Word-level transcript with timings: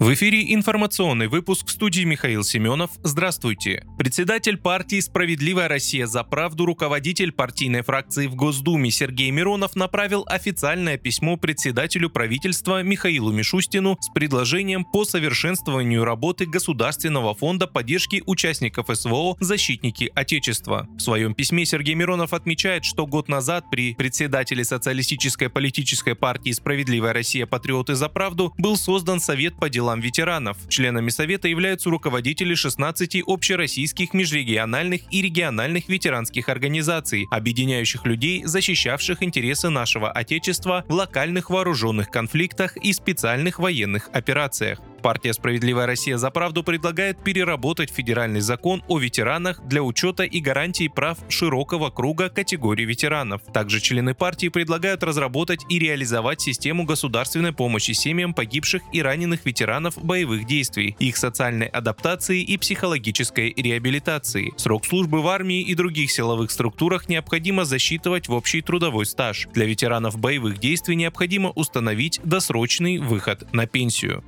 В 0.00 0.14
эфире 0.14 0.54
информационный 0.54 1.28
выпуск 1.28 1.68
студии 1.68 2.04
Михаил 2.04 2.42
Семенов. 2.42 2.90
Здравствуйте. 3.02 3.84
Председатель 3.98 4.56
партии 4.56 4.98
«Справедливая 4.98 5.68
Россия 5.68 6.06
за 6.06 6.24
правду», 6.24 6.64
руководитель 6.64 7.32
партийной 7.32 7.82
фракции 7.82 8.26
в 8.26 8.34
Госдуме 8.34 8.90
Сергей 8.90 9.30
Миронов 9.30 9.76
направил 9.76 10.24
официальное 10.26 10.96
письмо 10.96 11.36
председателю 11.36 12.08
правительства 12.08 12.82
Михаилу 12.82 13.30
Мишустину 13.30 13.98
с 14.00 14.08
предложением 14.08 14.86
по 14.86 15.04
совершенствованию 15.04 16.02
работы 16.02 16.46
Государственного 16.46 17.34
фонда 17.34 17.66
поддержки 17.66 18.22
участников 18.24 18.86
СВО 18.90 19.36
«Защитники 19.38 20.10
Отечества». 20.14 20.88
В 20.96 21.00
своем 21.00 21.34
письме 21.34 21.66
Сергей 21.66 21.94
Миронов 21.94 22.32
отмечает, 22.32 22.86
что 22.86 23.06
год 23.06 23.28
назад 23.28 23.66
при 23.70 23.92
председателе 23.92 24.64
социалистической 24.64 25.50
политической 25.50 26.14
партии 26.14 26.52
«Справедливая 26.52 27.12
Россия. 27.12 27.44
Патриоты 27.44 27.96
за 27.96 28.08
правду» 28.08 28.54
был 28.56 28.78
создан 28.78 29.20
Совет 29.20 29.56
по 29.60 29.68
делам 29.68 29.89
делам 29.90 30.00
ветеранов. 30.00 30.56
Членами 30.68 31.10
Совета 31.10 31.48
являются 31.48 31.90
руководители 31.90 32.54
16 32.54 33.22
общероссийских 33.26 34.14
межрегиональных 34.14 35.02
и 35.10 35.22
региональных 35.22 35.88
ветеранских 35.88 36.48
организаций, 36.48 37.26
объединяющих 37.30 38.06
людей, 38.06 38.44
защищавших 38.44 39.22
интересы 39.22 39.68
нашего 39.68 40.10
Отечества 40.10 40.84
в 40.88 40.92
локальных 40.92 41.50
вооруженных 41.50 42.10
конфликтах 42.10 42.76
и 42.76 42.92
специальных 42.92 43.58
военных 43.58 44.08
операциях. 44.12 44.78
Партия 45.00 45.32
«Справедливая 45.32 45.86
Россия 45.86 46.16
за 46.16 46.30
правду» 46.30 46.62
предлагает 46.62 47.22
переработать 47.22 47.90
федеральный 47.90 48.40
закон 48.40 48.82
о 48.88 48.98
ветеранах 48.98 49.60
для 49.66 49.82
учета 49.82 50.24
и 50.24 50.40
гарантии 50.40 50.88
прав 50.88 51.18
широкого 51.28 51.90
круга 51.90 52.28
категорий 52.28 52.84
ветеранов. 52.84 53.42
Также 53.52 53.80
члены 53.80 54.14
партии 54.14 54.48
предлагают 54.48 55.02
разработать 55.02 55.60
и 55.68 55.78
реализовать 55.78 56.40
систему 56.40 56.84
государственной 56.84 57.52
помощи 57.52 57.92
семьям 57.92 58.34
погибших 58.34 58.82
и 58.92 59.02
раненых 59.02 59.46
ветеранов 59.46 59.96
боевых 60.02 60.46
действий, 60.46 60.96
их 60.98 61.16
социальной 61.16 61.66
адаптации 61.66 62.42
и 62.42 62.56
психологической 62.58 63.54
реабилитации. 63.56 64.52
Срок 64.56 64.86
службы 64.86 65.22
в 65.22 65.28
армии 65.28 65.62
и 65.62 65.74
других 65.74 66.10
силовых 66.10 66.50
структурах 66.50 67.08
необходимо 67.08 67.64
засчитывать 67.64 68.28
в 68.28 68.32
общий 68.32 68.60
трудовой 68.60 69.06
стаж. 69.06 69.48
Для 69.54 69.66
ветеранов 69.66 70.18
боевых 70.18 70.58
действий 70.58 70.96
необходимо 70.96 71.50
установить 71.50 72.20
досрочный 72.24 72.98
выход 72.98 73.52
на 73.52 73.66
пенсию. 73.66 74.22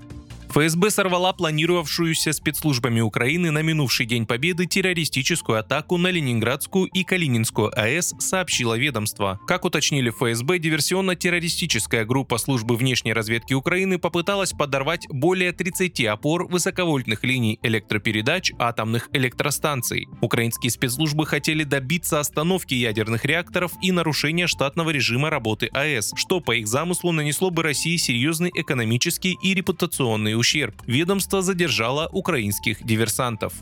ФСБ 0.52 0.90
сорвала 0.90 1.32
планировавшуюся 1.32 2.34
спецслужбами 2.34 3.00
Украины 3.00 3.50
на 3.50 3.62
минувший 3.62 4.04
День 4.04 4.26
Победы 4.26 4.66
террористическую 4.66 5.58
атаку 5.58 5.96
на 5.96 6.08
Ленинградскую 6.08 6.88
и 6.88 7.04
Калининскую 7.04 7.72
АЭС, 7.74 8.14
сообщило 8.18 8.76
ведомство. 8.76 9.40
Как 9.46 9.64
уточнили 9.64 10.10
ФСБ, 10.10 10.58
диверсионно-террористическая 10.58 12.04
группа 12.04 12.36
службы 12.36 12.76
внешней 12.76 13.14
разведки 13.14 13.54
Украины 13.54 13.96
попыталась 13.98 14.52
подорвать 14.52 15.06
более 15.08 15.52
30 15.52 16.04
опор 16.04 16.46
высоковольтных 16.46 17.24
линий 17.24 17.58
электропередач 17.62 18.52
атомных 18.58 19.08
электростанций. 19.14 20.06
Украинские 20.20 20.70
спецслужбы 20.70 21.24
хотели 21.24 21.64
добиться 21.64 22.20
остановки 22.20 22.74
ядерных 22.74 23.24
реакторов 23.24 23.72
и 23.80 23.90
нарушения 23.90 24.46
штатного 24.46 24.90
режима 24.90 25.30
работы 25.30 25.70
АЭС, 25.72 26.12
что 26.14 26.40
по 26.40 26.54
их 26.54 26.68
замыслу 26.68 27.10
нанесло 27.12 27.48
бы 27.48 27.62
России 27.62 27.96
серьезный 27.96 28.50
экономический 28.54 29.38
и 29.42 29.54
репутационный 29.54 30.41
ущерб. 30.42 30.74
Ведомство 30.86 31.40
задержало 31.40 32.08
украинских 32.12 32.84
диверсантов. 32.84 33.52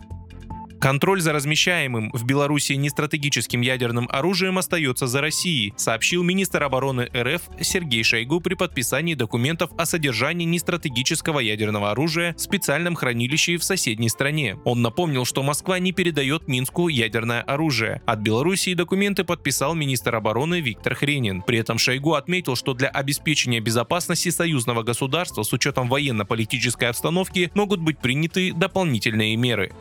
Контроль 0.81 1.21
за 1.21 1.35
размещаемым 1.35 2.11
в 2.15 2.25
Беларуси 2.25 2.73
нестратегическим 2.73 3.61
ядерным 3.61 4.09
оружием 4.11 4.57
остается 4.57 5.07
за 5.07 5.21
Россией, 5.21 5.75
сообщил 5.77 6.23
министр 6.23 6.63
обороны 6.63 7.11
РФ 7.15 7.43
Сергей 7.61 8.03
Шойгу 8.03 8.41
при 8.41 8.55
подписании 8.55 9.13
документов 9.13 9.71
о 9.77 9.85
содержании 9.85 10.47
нестратегического 10.47 11.41
ядерного 11.41 11.91
оружия 11.91 12.33
в 12.33 12.41
специальном 12.41 12.95
хранилище 12.95 13.59
в 13.59 13.65
соседней 13.65 14.09
стране. 14.09 14.57
Он 14.65 14.81
напомнил, 14.81 15.27
что 15.27 15.43
Москва 15.43 15.79
не 15.79 15.93
передает 15.93 16.49
Минску 16.49 16.89
ядерное 16.89 17.43
оружие. 17.43 18.01
От 18.07 18.21
Белоруссии 18.21 18.73
документы 18.73 19.25
подписал 19.25 19.75
министр 19.75 20.17
обороны 20.17 20.63
Виктор 20.63 20.95
Хренин. 20.95 21.43
При 21.43 21.59
этом 21.59 21.77
Шойгу 21.77 22.15
отметил, 22.15 22.57
что 22.57 22.73
для 22.73 22.89
обеспечения 22.89 23.61
безопасности 23.61 24.31
союзного 24.31 24.83
государства 24.83 25.43
с 25.43 25.53
учетом 25.53 25.91
военно-политической 25.91 26.87
обстановки 26.87 27.51
могут 27.53 27.81
быть 27.81 27.99
приняты 27.99 28.55
дополнительные 28.55 29.37
меры. 29.37 29.73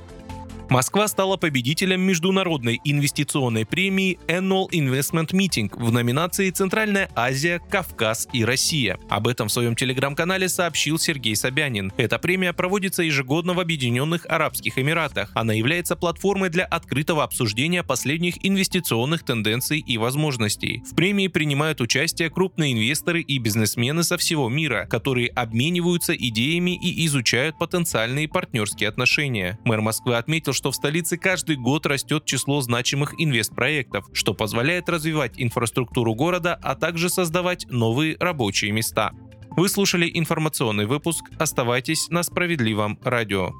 Москва 0.70 1.08
стала 1.08 1.36
победителем 1.36 2.02
международной 2.02 2.80
инвестиционной 2.84 3.66
премии 3.66 4.20
Annual 4.28 4.68
Investment 4.70 5.32
Meeting 5.32 5.72
в 5.76 5.92
номинации 5.92 6.52
«Центральная 6.52 7.10
Азия, 7.16 7.60
Кавказ 7.72 8.28
и 8.34 8.46
Россия». 8.46 9.00
Об 9.10 9.28
этом 9.28 9.48
в 9.48 9.52
своем 9.52 9.76
телеграм-канале 9.76 10.48
сообщил 10.48 11.00
Сергей 11.00 11.36
Собянин. 11.36 11.92
Эта 11.98 12.20
премия 12.20 12.54
проводится 12.54 13.02
ежегодно 13.02 13.56
в 13.56 13.60
Объединенных 13.60 14.28
Арабских 14.30 14.78
Эмиратах. 14.78 15.32
Она 15.34 15.54
является 15.54 15.96
платформой 15.96 16.50
для 16.50 16.66
открытого 16.66 17.24
обсуждения 17.24 17.82
последних 17.82 18.36
инвестиционных 18.46 19.24
тенденций 19.24 19.80
и 19.80 19.98
возможностей. 19.98 20.84
В 20.86 20.94
премии 20.94 21.30
принимают 21.30 21.82
участие 21.82 22.30
крупные 22.30 22.74
инвесторы 22.74 23.22
и 23.22 23.40
бизнесмены 23.40 24.04
со 24.04 24.20
всего 24.20 24.50
мира, 24.50 24.86
которые 24.88 25.30
обмениваются 25.30 26.16
идеями 26.16 26.78
и 26.78 27.08
изучают 27.08 27.58
потенциальные 27.58 28.28
партнерские 28.28 28.88
отношения. 28.88 29.58
Мэр 29.66 29.82
Москвы 29.82 30.16
отметил, 30.16 30.54
что 30.60 30.72
в 30.72 30.76
столице 30.76 31.18
каждый 31.18 31.56
год 31.56 31.86
растет 31.86 32.26
число 32.26 32.60
значимых 32.60 33.14
инвестпроектов, 33.18 34.06
что 34.12 34.34
позволяет 34.34 34.90
развивать 34.90 35.36
инфраструктуру 35.38 36.16
города, 36.16 36.60
а 36.62 36.76
также 36.76 37.10
создавать 37.10 37.66
новые 37.70 38.18
рабочие 38.20 38.74
места. 38.74 39.14
Вы 39.52 39.70
слушали 39.70 40.12
информационный 40.14 40.86
выпуск. 40.86 41.24
Оставайтесь 41.40 42.10
на 42.10 42.24
справедливом 42.24 43.00
радио. 43.04 43.54